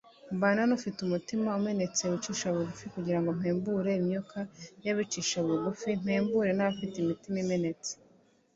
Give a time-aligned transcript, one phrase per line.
[0.35, 4.37] Mbana n’ufite umutima umenetse wicisha bugufi, kugira ngo mpembure imyuka
[4.85, 7.91] y’abicisha bugufi, mpembure n’abafite imitima imenetse